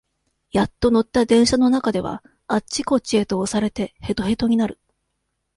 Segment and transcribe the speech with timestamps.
[0.51, 4.79] やっと乗った電車の中では、あっちこっちへと押されて、へとへとになる。